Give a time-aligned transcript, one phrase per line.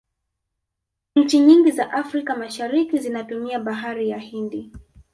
[1.15, 4.71] nchi nyingi za africa mashariki zinatumia bahari ya hindi